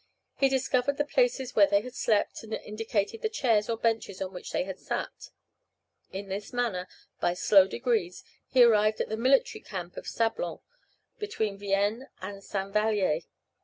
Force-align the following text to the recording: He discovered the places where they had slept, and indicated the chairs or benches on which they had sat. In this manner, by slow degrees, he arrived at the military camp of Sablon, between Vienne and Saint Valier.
He 0.33 0.49
discovered 0.49 0.97
the 0.97 1.05
places 1.05 1.55
where 1.55 1.67
they 1.67 1.81
had 1.81 1.93
slept, 1.93 2.41
and 2.41 2.51
indicated 2.55 3.21
the 3.21 3.29
chairs 3.29 3.69
or 3.69 3.77
benches 3.77 4.19
on 4.19 4.33
which 4.33 4.51
they 4.51 4.63
had 4.63 4.79
sat. 4.79 5.29
In 6.11 6.27
this 6.27 6.51
manner, 6.51 6.87
by 7.19 7.35
slow 7.35 7.67
degrees, 7.67 8.23
he 8.47 8.63
arrived 8.63 8.99
at 8.99 9.09
the 9.09 9.15
military 9.15 9.61
camp 9.61 9.97
of 9.97 10.07
Sablon, 10.07 10.57
between 11.19 11.55
Vienne 11.59 12.07
and 12.19 12.43
Saint 12.43 12.73
Valier. 12.73 13.19